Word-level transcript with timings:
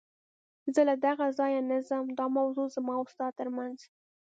زه 0.73 0.81
له 0.89 0.95
دغه 1.05 1.25
ځایه 1.39 1.61
نه 1.69 1.77
ځم، 1.89 2.05
دا 2.17 2.25
موضوع 2.37 2.67
زما 2.75 2.93
او 2.99 3.05
ستا 3.13 3.27
تر 3.39 3.47
منځ. 3.57 3.77